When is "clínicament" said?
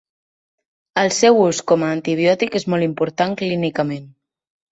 3.43-4.09